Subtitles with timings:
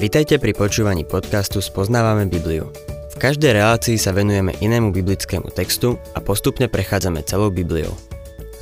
[0.00, 2.72] Vitajte pri počúvaní podcastu Spoznávame Bibliu.
[3.12, 7.92] V každej relácii sa venujeme inému biblickému textu a postupne prechádzame celou Bibliou.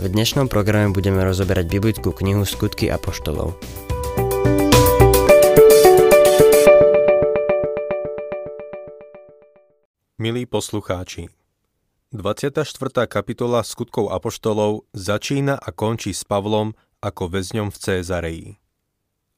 [0.02, 3.54] V dnešnom programe budeme rozoberať biblickú knihu Skutky apoštolov.
[10.18, 11.30] Milí poslucháči,
[12.10, 12.66] 24.
[13.06, 18.58] kapitola skutkov apoštolov začína a končí s Pavlom ako väzňom v Cézareji.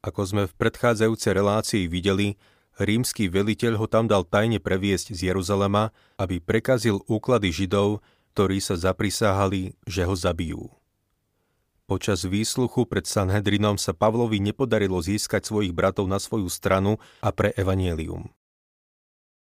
[0.00, 2.40] Ako sme v predchádzajúcej relácii videli,
[2.80, 8.00] rímsky veliteľ ho tam dal tajne previesť z Jeruzalema, aby prekazil úklady Židov,
[8.32, 10.72] ktorí sa zaprisáhali, že ho zabijú.
[11.84, 17.50] Počas výsluchu pred Sanhedrinom sa Pavlovi nepodarilo získať svojich bratov na svoju stranu a pre
[17.58, 18.30] evanielium.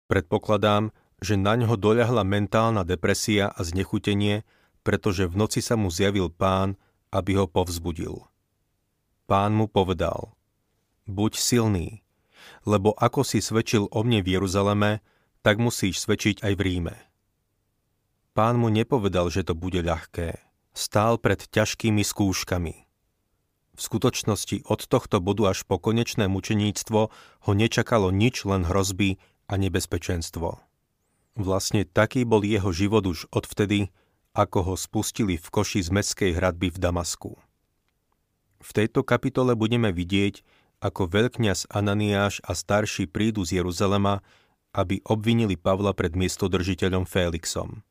[0.08, 0.90] Predpokladám,
[1.22, 4.42] že na ňo doľahla mentálna depresia a znechutenie,
[4.82, 6.74] pretože v noci sa mu zjavil pán,
[7.14, 8.31] aby ho povzbudil.
[9.32, 10.36] Pán mu povedal,
[11.08, 12.04] buď silný,
[12.68, 15.00] lebo ako si svedčil o mne v Jeruzaleme,
[15.40, 16.96] tak musíš svedčiť aj v Ríme.
[18.36, 20.36] Pán mu nepovedal, že to bude ľahké.
[20.76, 22.74] Stál pred ťažkými skúškami.
[23.72, 27.00] V skutočnosti od tohto bodu až po konečné mučeníctvo
[27.48, 29.16] ho nečakalo nič len hrozby
[29.48, 30.60] a nebezpečenstvo.
[31.40, 33.96] Vlastne taký bol jeho život už odvtedy,
[34.36, 37.40] ako ho spustili v koši z mestskej hradby v Damasku.
[38.62, 40.46] V tejto kapitole budeme vidieť,
[40.82, 44.22] ako veľkňaz Ananiáš a starší prídu z Jeruzalema,
[44.70, 47.82] aby obvinili Pavla pred miestodržiteľom Félixom.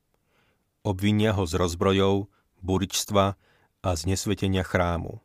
[0.82, 2.32] Obvinia ho z rozbrojov,
[2.64, 3.38] buričstva
[3.86, 5.22] a znesvetenia chrámu.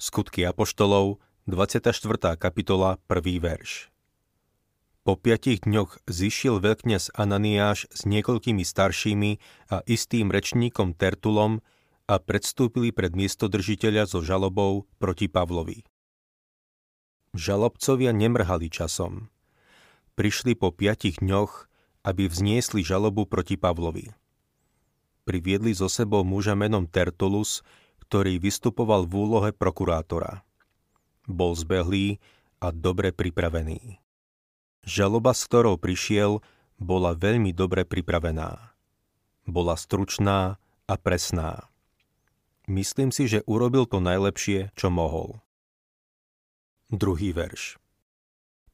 [0.00, 1.94] Skutky Apoštolov, 24.
[2.34, 3.38] kapitola, 1.
[3.38, 3.92] verš.
[5.02, 9.30] Po piatich dňoch zišiel veľkňaz Ananiáš s niekoľkými staršími
[9.70, 11.58] a istým rečníkom Tertulom
[12.12, 15.80] a predstúpili pred miestodržiteľa so žalobou proti Pavlovi.
[17.32, 19.32] Žalobcovia nemrhali časom.
[20.12, 21.72] Prišli po piatich dňoch,
[22.04, 24.12] aby vzniesli žalobu proti Pavlovi.
[25.24, 27.64] Priviedli zo sebou muža menom Tertulus,
[28.04, 30.44] ktorý vystupoval v úlohe prokurátora.
[31.24, 32.20] Bol zbehlý
[32.60, 34.04] a dobre pripravený.
[34.84, 36.44] Žaloba, s ktorou prišiel,
[36.76, 38.76] bola veľmi dobre pripravená.
[39.48, 41.71] Bola stručná a presná.
[42.70, 45.42] Myslím si, že urobil to najlepšie, čo mohol.
[46.92, 47.80] Druhý verš.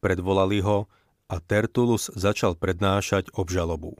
[0.05, 0.91] Predvolali ho
[1.29, 3.97] a Tertulus začal prednášať obžalobu.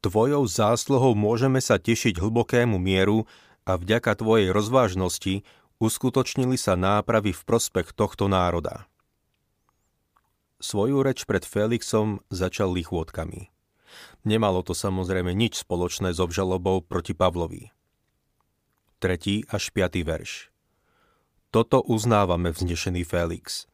[0.00, 3.28] Tvojou zásluhou môžeme sa tešiť hlbokému mieru
[3.68, 5.44] a vďaka tvojej rozvážnosti
[5.76, 8.88] uskutočnili sa nápravy v prospech tohto národa.
[10.60, 13.48] Svoju reč pred Felixom začal lichôtkami.
[14.24, 17.72] Nemalo to samozrejme nič spoločné s obžalobou proti Pavlovi.
[19.00, 19.48] 3.
[19.48, 20.04] až 5.
[20.04, 20.52] verš.
[21.48, 23.64] Toto uznávame, vznešený Félix.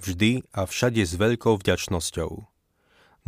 [0.00, 2.48] Vždy a všade s veľkou vďačnosťou.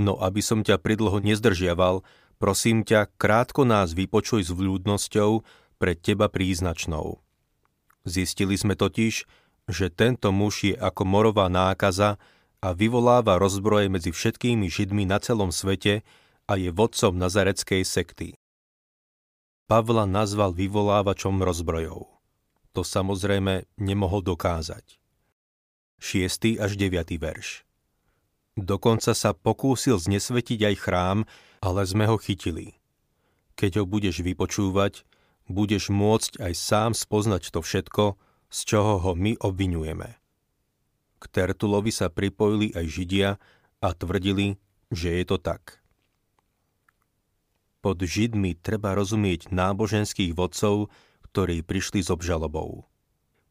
[0.01, 2.09] No aby som ťa pridlho nezdržiaval,
[2.41, 5.45] prosím ťa, krátko nás vypočuj s vľúdnosťou
[5.77, 7.21] pred teba príznačnou.
[8.09, 9.29] Zistili sme totiž,
[9.69, 12.17] že tento muž je ako morová nákaza
[12.65, 16.01] a vyvoláva rozbroje medzi všetkými Židmi na celom svete
[16.49, 18.41] a je vodcom nazareckej sekty.
[19.73, 22.05] Pavla nazval vyvolávačom rozbrojov.
[22.77, 25.01] To samozrejme nemohol dokázať.
[25.97, 26.61] 6.
[26.61, 27.17] až 9.
[27.17, 27.65] verš.
[28.53, 31.19] Dokonca sa pokúsil znesvetiť aj chrám,
[31.65, 32.77] ale sme ho chytili.
[33.57, 35.09] Keď ho budeš vypočúvať,
[35.49, 38.21] budeš môcť aj sám spoznať to všetko,
[38.53, 40.21] z čoho ho my obvinujeme.
[41.17, 43.31] K Tertulovi sa pripojili aj Židia
[43.81, 44.61] a tvrdili,
[44.93, 45.82] že je to tak.
[47.83, 50.87] Pod Židmi treba rozumieť náboženských vodcov,
[51.27, 52.87] ktorí prišli s obžalobou.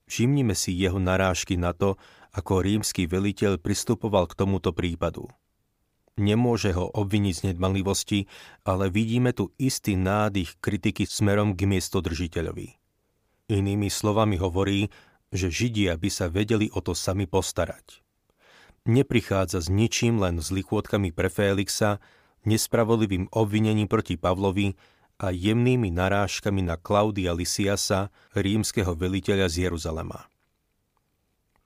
[0.08, 2.00] Všimnime si jeho narážky na to,
[2.32, 5.28] ako rímsky veliteľ pristupoval k tomuto prípadu.
[6.16, 8.28] Nemôže ho obviniť z nedmanlivosti,
[8.64, 12.76] ale vidíme tu istý nádych kritiky smerom k miestodržiteľovi.
[13.52, 14.88] Inými slovami hovorí,
[15.32, 18.04] že Židia by sa vedeli o to sami postarať.
[18.88, 22.00] Neprichádza s ničím len s lichôtkami pre Félixa,
[22.46, 24.74] nespravodlivým obvinením proti Pavlovi
[25.22, 30.26] a jemnými narážkami na Klaudia Lysiasa, rímskeho veliteľa z Jeruzalema.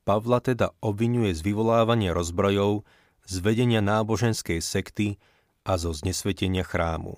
[0.04, 2.84] Pavla teda obvinuje z vyvolávania rozbrojov,
[3.26, 5.18] z vedenia náboženskej sekty
[5.66, 7.18] a zo znesvetenia chrámu.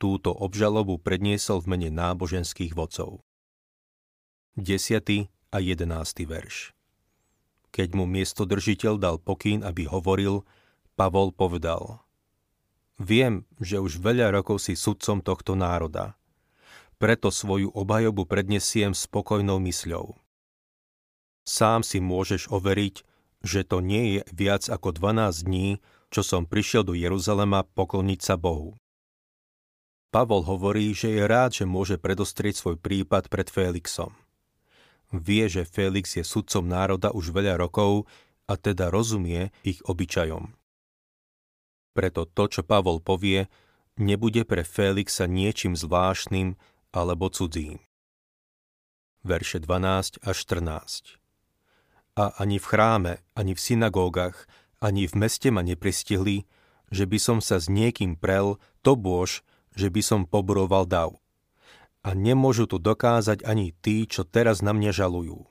[0.00, 3.20] Túto obžalobu predniesol v mene náboženských vodcov.
[4.56, 5.28] 10.
[5.50, 6.30] a 11.
[6.30, 6.72] verš
[7.74, 10.46] Keď mu miestodržiteľ dal pokyn, aby hovoril,
[10.94, 12.00] Pavol povedal–
[13.00, 16.14] Viem, že už veľa rokov si sudcom tohto národa.
[17.02, 20.14] Preto svoju obhajobu prednesiem spokojnou mysľou.
[21.42, 23.02] Sám si môžeš overiť,
[23.44, 28.38] že to nie je viac ako 12 dní, čo som prišiel do Jeruzalema pokloniť sa
[28.38, 28.78] Bohu.
[30.14, 34.14] Pavol hovorí, že je rád, že môže predostrieť svoj prípad pred Félixom.
[35.10, 38.06] Vie, že Félix je sudcom národa už veľa rokov
[38.46, 40.54] a teda rozumie ich obyčajom.
[41.94, 43.46] Preto to, čo Pavol povie,
[43.96, 46.58] nebude pre Félixa niečím zvláštnym
[46.90, 47.78] alebo cudzím.
[49.24, 51.16] Verše 12 až 14
[52.20, 54.44] A ani v chráme, ani v synagógach,
[54.84, 56.44] ani v meste ma nepristihli,
[56.92, 59.40] že by som sa s niekým prel, to bož,
[59.72, 61.16] že by som poboroval dav
[62.04, 65.48] a nemôžu tu dokázať ani tí, čo teraz na mne žalujú.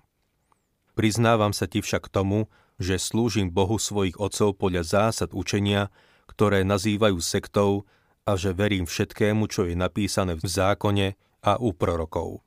[0.94, 2.46] Priznávam sa ti však tomu,
[2.78, 5.90] že slúžim Bohu svojich otcov podľa zásad učenia,
[6.34, 7.86] ktoré nazývajú sektou
[8.26, 11.08] a že verím všetkému, čo je napísané v zákone
[11.46, 12.42] a u prorokov.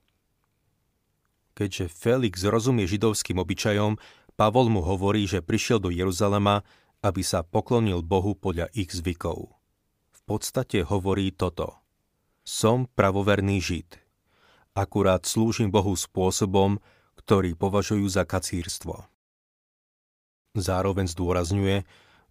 [1.56, 3.96] Keďže Felix rozumie židovským obyčajom,
[4.36, 6.66] Pavol mu hovorí, že prišiel do Jeruzalema,
[7.00, 9.56] aby sa poklonil Bohu podľa ich zvykov.
[10.12, 11.72] V podstate hovorí toto–
[12.46, 13.98] som pravoverný žid.
[14.70, 16.78] Akurát slúžim Bohu spôsobom,
[17.18, 19.02] ktorý považujú za kacírstvo.
[20.54, 21.82] Zároveň zdôrazňuje,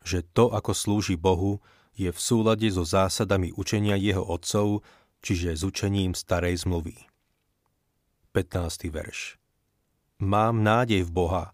[0.06, 1.60] že to, ako slúži Bohu,
[1.98, 4.86] je v súlade so zásadami učenia jeho otcov,
[5.26, 7.10] čiže s učením starej zmluvy.
[8.36, 8.94] 15.
[8.94, 9.42] verš
[10.22, 11.46] Mám nádej v Boha,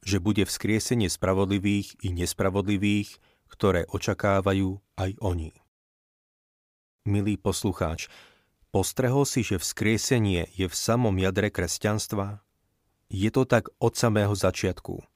[0.00, 3.20] že bude vzkriesenie spravodlivých i nespravodlivých,
[3.52, 5.52] ktoré očakávajú aj oni.
[7.04, 8.08] Milý poslucháč,
[8.72, 12.40] postrehol si, že vzkriesenie je v samom jadre kresťanstva?
[13.10, 15.09] Je to tak od samého začiatku.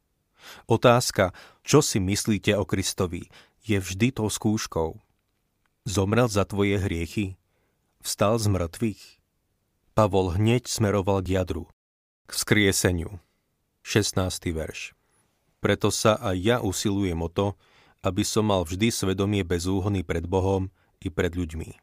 [0.67, 3.29] Otázka, čo si myslíte o Kristovi,
[3.65, 5.01] je vždy tou skúškou.
[5.89, 7.37] Zomrel za tvoje hriechy?
[8.05, 9.03] Vstal z mŕtvych?
[9.97, 11.71] Pavol hneď smeroval k jadru,
[12.29, 13.21] k vzkrieseniu.
[13.85, 14.21] 16.
[14.53, 14.97] verš.
[15.61, 17.57] Preto sa aj ja usilujem o to,
[18.05, 20.69] aby som mal vždy svedomie bezúhony pred Bohom,
[21.05, 21.77] i pred ľuďmi.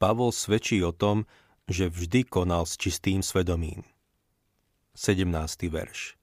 [0.00, 1.28] Pavol svedčí o tom,
[1.68, 3.84] že vždy konal s čistým svedomím.
[4.96, 5.28] 17.
[5.68, 6.15] verš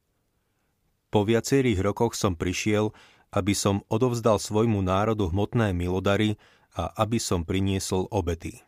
[1.14, 2.90] Po viacerých rokoch som prišiel,
[3.30, 6.42] aby som odovzdal svojmu národu hmotné milodary
[6.74, 8.66] a aby som priniesol obety.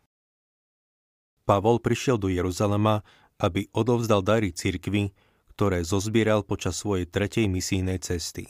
[1.49, 3.01] Pavol prišiel do Jeruzalema,
[3.41, 5.09] aby odovzdal dary cirkvi,
[5.57, 8.45] ktoré zozbieral počas svojej tretej misijnej cesty.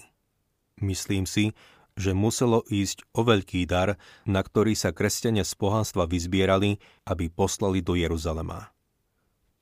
[0.83, 1.56] Myslím si,
[1.95, 3.95] že muselo ísť o veľký dar,
[4.27, 8.75] na ktorý sa kresťania z pohanstva vyzbierali, aby poslali do Jeruzalema.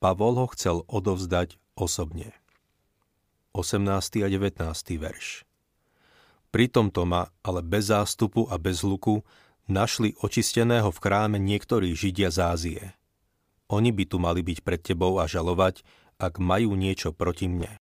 [0.02, 2.34] Pavol ho chcel odovzdať osobne.
[3.54, 3.86] 18.
[4.18, 4.66] a 19.
[4.98, 5.46] verš
[6.50, 9.22] Pri tomto ma, ale bez zástupu a bez luku,
[9.70, 12.82] našli očisteného v kráme niektorí Židia z Ázie.
[13.70, 15.86] Oni by tu mali byť pred tebou a žalovať,
[16.18, 17.78] ak majú niečo proti mne.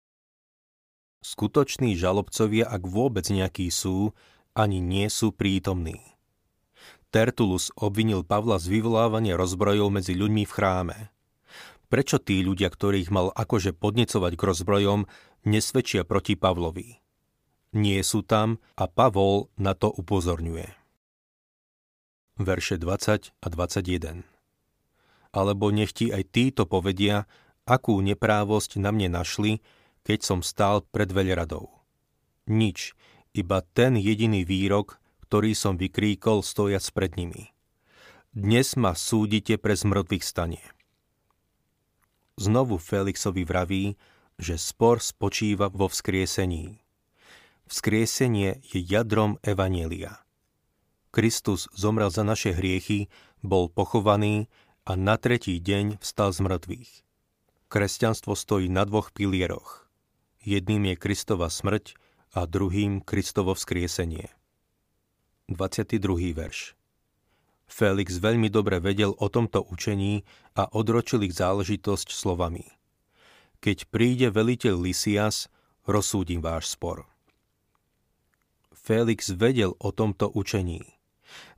[1.22, 4.18] Skutoční žalobcovia, ak vôbec nejakí sú,
[4.58, 6.02] ani nie sú prítomní.
[7.14, 10.98] Tertulus obvinil Pavla z vyvolávania rozbrojov medzi ľuďmi v chráme.
[11.90, 15.10] Prečo tí ľudia, ktorých mal akože podnecovať k rozbrojom,
[15.50, 17.02] nesvedčia proti Pavlovi?
[17.74, 20.70] Nie sú tam a Pavol na to upozorňuje.
[22.38, 24.22] Verše 20 a 21
[25.34, 27.26] Alebo nech ti aj títo povedia,
[27.66, 29.62] akú neprávosť na mne našli,
[30.06, 31.74] keď som stál pred veľradou.
[32.50, 32.94] Nič,
[33.34, 37.54] iba ten jediný výrok, ktorý som vykríkol stojac pred nimi.
[38.34, 40.62] Dnes ma súdite pre zmrtvých stanie.
[42.40, 44.00] Znovu Felixovi vraví,
[44.40, 46.80] že spor spočíva vo vzkriesení.
[47.68, 50.24] Vzkriesenie je jadrom Evanielia.
[51.12, 53.12] Kristus zomrel za naše hriechy,
[53.44, 54.48] bol pochovaný
[54.88, 56.92] a na tretí deň vstal z mŕtvych.
[57.68, 59.92] Kresťanstvo stojí na dvoch pilieroch.
[60.40, 62.00] Jedným je Kristova smrť
[62.32, 64.32] a druhým Kristovo vzkriesenie.
[65.52, 66.32] 22.
[66.32, 66.79] verš
[67.70, 70.26] Felix veľmi dobre vedel o tomto učení
[70.58, 72.66] a odročil ich záležitosť slovami.
[73.62, 75.48] Keď príde veliteľ Lysias,
[75.86, 77.06] rozsúdim váš spor.
[78.74, 80.98] Felix vedel o tomto učení.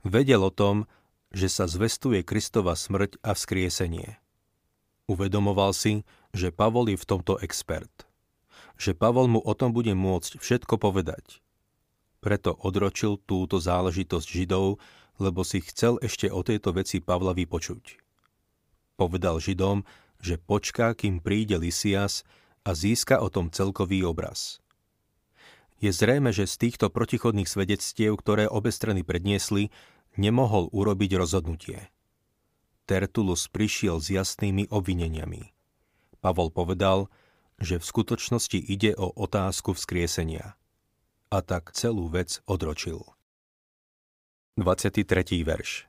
[0.04, 0.84] Vedel o tom,
[1.32, 4.20] že sa zvestuje Kristova smrť a vzkriesenie.
[5.08, 6.04] Uvedomoval si,
[6.36, 7.90] že Pavol je v tomto expert–
[8.82, 11.38] že Pavol mu o tom bude môcť všetko povedať.
[12.18, 14.82] Preto odročil túto záležitosť Židov,
[15.22, 18.02] lebo si chcel ešte o tejto veci Pavla vypočuť.
[18.98, 19.86] Povedal Židom,
[20.18, 22.26] že počká, kým príde Lysias
[22.66, 24.58] a získa o tom celkový obraz.
[25.82, 29.74] Je zrejme, že z týchto protichodných svedectiev, ktoré obe strany predniesli,
[30.14, 31.90] nemohol urobiť rozhodnutie.
[32.86, 35.50] Tertulus prišiel s jasnými obvineniami.
[36.22, 37.10] Pavol povedal,
[37.58, 40.54] že v skutočnosti ide o otázku vzkriesenia.
[41.34, 43.02] A tak celú vec odročil.
[44.60, 45.08] 23.
[45.48, 45.88] verš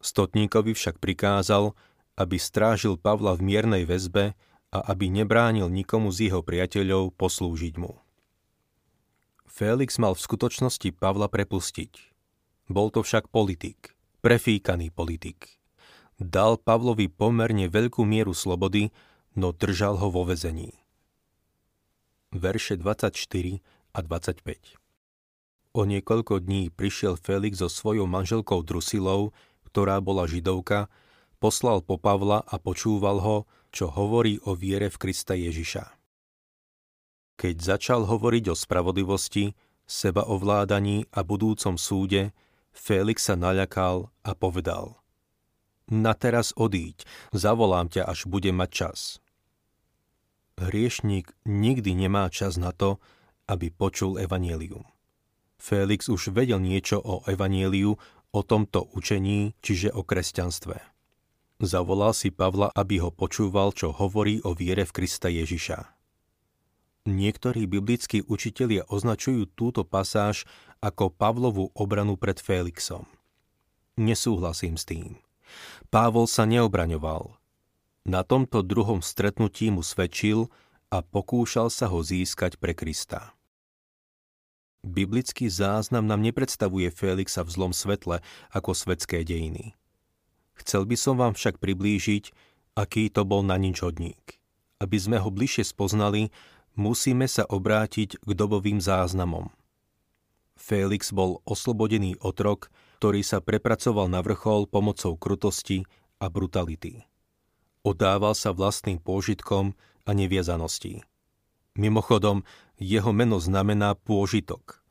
[0.00, 1.76] Stotníkovi však prikázal,
[2.16, 4.32] aby strážil Pavla v miernej väzbe
[4.72, 8.00] a aby nebránil nikomu z jeho priateľov poslúžiť mu.
[9.44, 11.92] Félix mal v skutočnosti Pavla prepustiť.
[12.72, 13.92] Bol to však politik,
[14.24, 15.60] prefíkaný politik.
[16.16, 18.96] Dal Pavlovi pomerne veľkú mieru slobody,
[19.36, 20.72] no držal ho vo vezení.
[22.32, 23.12] Verše 24
[23.92, 24.83] a 25
[25.74, 29.34] O niekoľko dní prišiel Felix so svojou manželkou Drusilou
[29.74, 30.86] ktorá bola židovka,
[31.42, 33.36] poslal po Pavla a počúval ho,
[33.74, 35.90] čo hovorí o viere v Krista Ježiša.
[37.34, 42.30] Keď začal hovoriť o spravodlivosti, seba ovládaní a budúcom súde,
[42.70, 45.02] Félix sa naľakal a povedal
[45.90, 47.02] Na teraz odíď,
[47.34, 48.98] zavolám ťa, až bude mať čas.
[50.54, 53.02] Hriešník nikdy nemá čas na to,
[53.50, 54.93] aby počul evanielium.
[55.64, 57.96] Félix už vedel niečo o evanieliu
[58.36, 60.76] o tomto učení, čiže o kresťanstve.
[61.64, 65.88] Zavolal si Pavla, aby ho počúval, čo hovorí o viere v Krista Ježiša.
[67.08, 70.44] Niektorí biblickí učitelia označujú túto pasáž
[70.84, 73.08] ako Pavlovú obranu pred Félixom.
[73.96, 75.16] Nesúhlasím s tým.
[75.88, 77.40] Pávol sa neobraňoval.
[78.04, 80.52] Na tomto druhom stretnutí mu svedčil
[80.92, 83.32] a pokúšal sa ho získať pre Krista.
[84.84, 88.20] Biblický záznam nám nepredstavuje Félixa v zlom svetle
[88.52, 89.72] ako svetské dejiny.
[90.60, 92.36] Chcel by som vám však priblížiť,
[92.76, 94.36] aký to bol na nič hodník.
[94.84, 96.28] Aby sme ho bližšie spoznali,
[96.76, 99.48] musíme sa obrátiť k dobovým záznamom.
[100.54, 102.68] Félix bol oslobodený otrok,
[103.00, 105.88] ktorý sa prepracoval na vrchol pomocou krutosti
[106.20, 107.08] a brutality.
[107.88, 109.72] Odával sa vlastným pôžitkom
[110.04, 111.00] a neviazanosti.
[111.74, 112.46] Mimochodom,
[112.78, 114.82] jeho meno znamená pôžitok.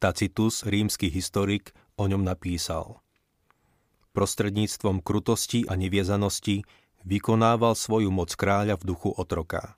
[0.00, 3.04] Tacitus, rímsky historik, o ňom napísal.
[4.16, 6.64] Prostredníctvom krutosti a neviezanosti
[7.04, 9.76] vykonával svoju moc kráľa v duchu otroka.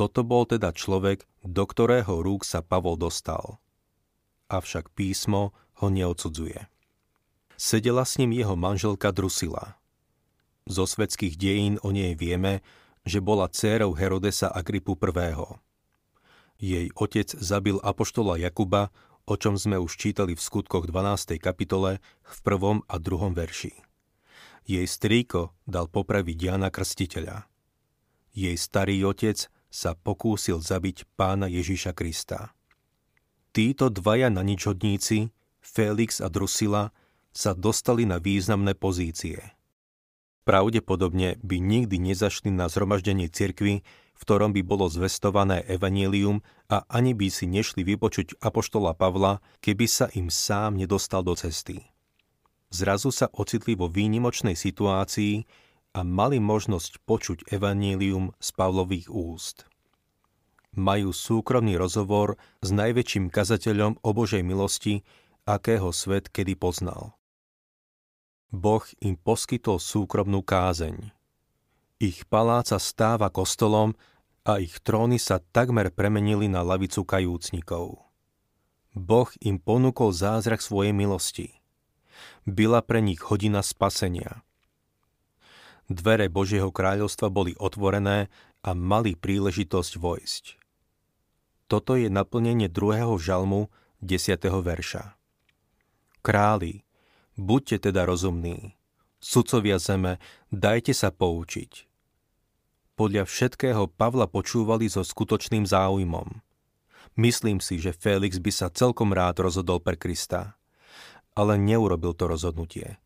[0.00, 3.60] Toto bol teda človek, do ktorého rúk sa Pavol dostal.
[4.48, 5.52] Avšak písmo
[5.84, 6.66] ho neodsudzuje.
[7.60, 9.76] Sedela s ním jeho manželka Drusila.
[10.64, 12.64] Zo svetských dejín o nej vieme,
[13.04, 15.36] že bola dcérou Herodesa Agripu I.
[16.60, 18.92] Jej otec zabil apoštola Jakuba,
[19.24, 21.40] o čom sme už čítali v skutkoch 12.
[21.40, 23.72] kapitole v prvom a druhom verši.
[24.68, 27.48] Jej strýko dal popraviť Jana Krstiteľa.
[28.36, 32.52] Jej starý otec sa pokúsil zabiť pána Ježiša Krista.
[33.56, 35.32] Títo dvaja na ničhodníci,
[35.64, 36.92] Felix a Drusila,
[37.32, 39.40] sa dostali na významné pozície–
[40.50, 43.86] pravdepodobne by nikdy nezašli na zhromaždenie cirkvy,
[44.20, 49.88] v ktorom by bolo zvestované evanílium a ani by si nešli vypočuť apoštola Pavla, keby
[49.88, 51.88] sa im sám nedostal do cesty.
[52.68, 55.48] Zrazu sa ocitli vo výnimočnej situácii
[55.96, 59.64] a mali možnosť počuť evanílium z Pavlových úst.
[60.76, 65.02] Majú súkromný rozhovor s najväčším kazateľom o Božej milosti,
[65.48, 67.18] akého svet kedy poznal.
[68.54, 71.10] Boh im poskytol súkromnú kázeň.
[72.00, 73.92] Ich paláca stáva kostolom
[74.48, 78.00] a ich tróny sa takmer premenili na lavicu kajúcnikov.
[78.96, 81.60] Boh im ponúkol zázrak svojej milosti.
[82.48, 84.40] Byla pre nich hodina spasenia.
[85.92, 88.32] Dvere Božieho kráľovstva boli otvorené
[88.64, 90.44] a mali príležitosť vojsť.
[91.68, 93.68] Toto je naplnenie druhého žalmu
[94.00, 94.40] 10.
[94.48, 95.20] verša.
[96.24, 96.82] Králi,
[97.40, 98.76] Buďte teda rozumní.
[99.16, 100.20] Sudcovia zeme,
[100.52, 101.89] dajte sa poučiť.
[103.00, 106.44] Podľa všetkého Pavla počúvali so skutočným záujmom.
[107.16, 110.60] Myslím si, že Félix by sa celkom rád rozhodol pre Krista.
[111.32, 113.00] Ale neurobil to rozhodnutie.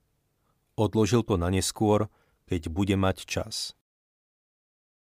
[0.74, 2.10] Odložil to na neskôr,
[2.50, 3.78] keď bude mať čas.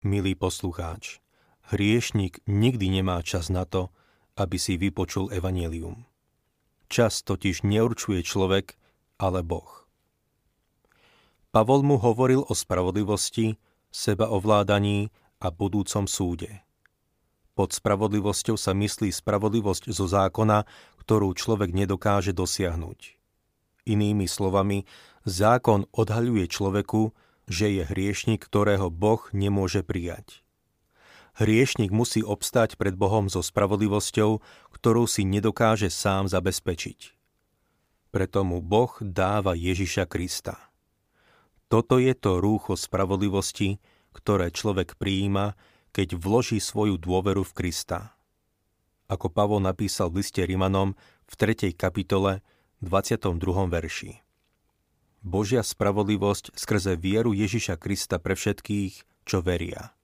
[0.04, 1.24] Milý poslucháč,
[1.72, 3.88] hriešnik nikdy nemá čas na to,
[4.36, 6.04] aby si vypočul evanelium.
[6.92, 8.76] Čas totiž neurčuje človek,
[9.16, 9.88] ale Boh.
[11.56, 13.56] Pavol mu hovoril o spravodlivosti,
[13.94, 16.66] sebaovládaní a budúcom súde.
[17.54, 20.66] Pod spravodlivosťou sa myslí spravodlivosť zo zákona,
[20.98, 23.14] ktorú človek nedokáže dosiahnuť.
[23.86, 24.90] Inými slovami,
[25.22, 27.14] zákon odhaľuje človeku,
[27.46, 30.42] že je hriešnik, ktorého Boh nemôže prijať.
[31.38, 34.42] Hriešnik musí obstať pred Bohom so spravodlivosťou,
[34.74, 37.14] ktorú si nedokáže sám zabezpečiť.
[38.10, 40.73] Preto mu Boh dáva Ježiša Krista.
[41.74, 43.82] Toto je to rúcho spravodlivosti,
[44.14, 45.58] ktoré človek prijíma,
[45.90, 48.14] keď vloží svoju dôveru v Krista.
[49.10, 50.94] Ako Pavol napísal v liste Rimanom
[51.26, 51.74] v 3.
[51.74, 52.46] kapitole
[52.78, 53.42] 22.
[53.66, 54.22] verši.
[55.26, 59.98] Božia spravodlivosť skrze vieru Ježiša Krista pre všetkých, čo veria.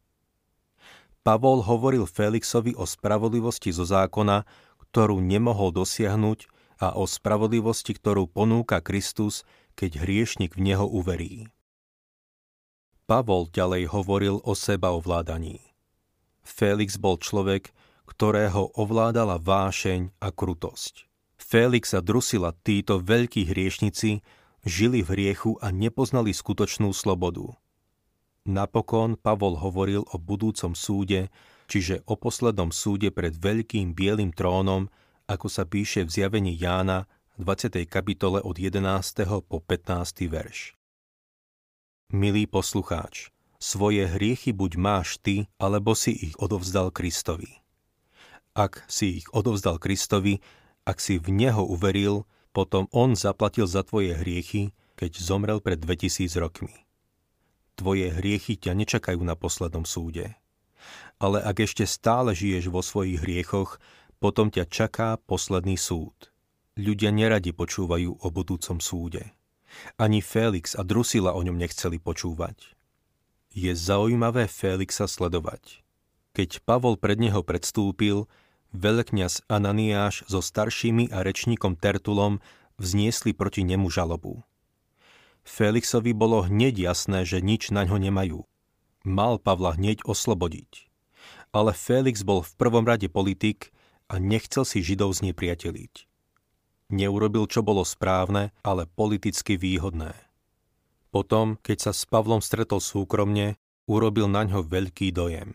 [1.22, 4.42] Pavol hovoril Felixovi o spravodlivosti zo zákona,
[4.90, 6.50] ktorú nemohol dosiahnuť
[6.82, 9.46] a o spravodlivosti, ktorú ponúka Kristus,
[9.78, 11.46] keď hriešnik v neho uverí.
[13.10, 15.58] Pavol ďalej hovoril o seba ovládaní.
[16.46, 17.74] Felix bol človek,
[18.06, 21.10] ktorého ovládala vášeň a krutosť.
[21.34, 24.22] Felix a Drusila, títo veľkí hriešnici,
[24.62, 27.50] žili v hriechu a nepoznali skutočnú slobodu.
[28.46, 31.34] Napokon Pavol hovoril o budúcom súde,
[31.66, 34.86] čiže o poslednom súde pred veľkým bielým trónom,
[35.26, 37.10] ako sa píše v zjavení Jána
[37.42, 37.74] 20.
[37.90, 38.86] kapitole od 11.
[39.50, 40.30] po 15.
[40.30, 40.79] verš.
[42.10, 43.30] Milý poslucháč,
[43.62, 47.62] svoje hriechy buď máš ty, alebo si ich odovzdal Kristovi.
[48.50, 50.42] Ak si ich odovzdal Kristovi,
[50.82, 56.34] ak si v Neho uveril, potom On zaplatil za tvoje hriechy, keď zomrel pred 2000
[56.42, 56.74] rokmi.
[57.78, 60.34] Tvoje hriechy ťa nečakajú na poslednom súde.
[61.22, 63.78] Ale ak ešte stále žiješ vo svojich hriechoch,
[64.18, 66.34] potom ťa čaká posledný súd.
[66.74, 69.30] Ľudia neradi počúvajú o budúcom súde.
[69.98, 72.74] Ani Félix a Drusila o ňom nechceli počúvať.
[73.50, 75.82] Je zaujímavé Félixa sledovať.
[76.34, 78.30] Keď Pavol pred neho predstúpil,
[78.70, 82.38] veľkňaz Ananiáš so staršími a rečníkom Tertulom
[82.78, 84.46] vzniesli proti nemu žalobu.
[85.42, 88.40] Felixovi bolo hneď jasné, že nič na ňo nemajú.
[89.02, 90.86] Mal Pavla hneď oslobodiť.
[91.50, 93.74] Ale Felix bol v prvom rade politik
[94.06, 96.09] a nechcel si Židov znepriateliť.
[96.90, 100.12] Neurobil, čo bolo správne, ale politicky výhodné.
[101.14, 105.54] Potom, keď sa s Pavlom stretol súkromne, urobil na ňo veľký dojem.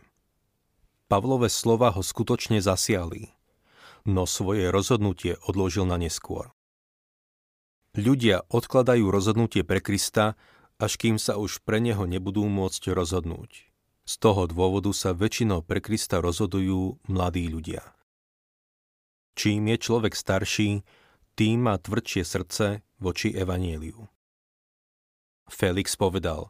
[1.08, 3.32] Pavlové slova ho skutočne zasiali,
[4.04, 6.52] no svoje rozhodnutie odložil na neskôr.
[7.96, 10.36] Ľudia odkladajú rozhodnutie pre Krista,
[10.76, 13.72] až kým sa už pre neho nebudú môcť rozhodnúť.
[14.06, 17.82] Z toho dôvodu sa väčšinou pre Krista rozhodujú mladí ľudia.
[19.40, 20.84] Čím je človek starší,
[21.36, 22.66] tým má tvrdšie srdce
[23.00, 24.08] voči evanieliu.
[25.52, 26.50] Felix povedal,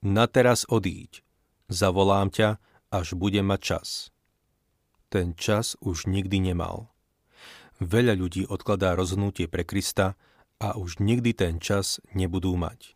[0.00, 1.24] na teraz odíď,
[1.68, 2.60] zavolám ťa,
[2.92, 3.88] až bude mať čas.
[5.10, 6.92] Ten čas už nikdy nemal.
[7.80, 10.14] Veľa ľudí odkladá rozhodnutie pre Krista
[10.60, 12.94] a už nikdy ten čas nebudú mať.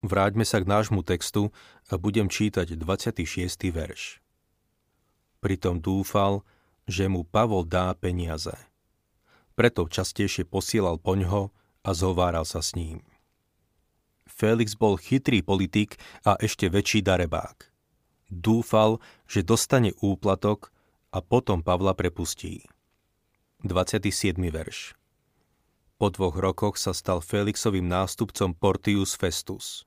[0.00, 1.52] Vráťme sa k nášmu textu
[1.92, 3.28] a budem čítať 26.
[3.68, 4.24] verš.
[5.44, 6.40] Pritom dúfal,
[6.88, 8.69] že mu Pavol dá peniaze.
[9.60, 11.52] Preto častejšie posielal poňho
[11.84, 13.04] a zhováral sa s ním.
[14.24, 17.70] Felix bol chytrý politik a ešte väčší darebák
[18.30, 20.70] dúfal, že dostane úplatok
[21.10, 22.64] a potom Pavla prepustí.
[23.66, 24.38] 27.
[24.38, 24.94] verš
[26.00, 29.84] Po dvoch rokoch sa stal Felixovým nástupcom Portius Festus.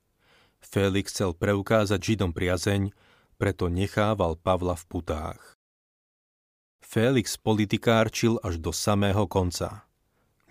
[0.61, 2.93] Felix chcel preukázať Židom priazeň,
[3.41, 5.57] preto nechával Pavla v putách.
[6.83, 9.87] Felix politikárčil až do samého konca.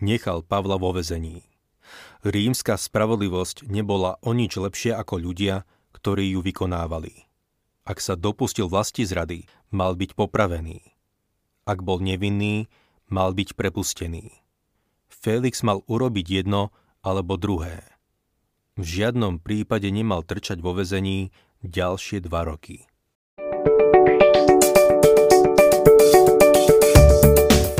[0.00, 1.44] Nechal Pavla vo vezení.
[2.24, 7.28] Rímska spravodlivosť nebola o nič lepšia ako ľudia, ktorí ju vykonávali.
[7.84, 10.80] Ak sa dopustil vlasti zrady, mal byť popravený.
[11.68, 12.66] Ak bol nevinný,
[13.12, 14.32] mal byť prepustený.
[15.12, 16.72] Felix mal urobiť jedno
[17.04, 17.84] alebo druhé.
[18.80, 21.28] V žiadnom prípade nemal trčať vo vezení
[21.60, 22.88] ďalšie dva roky.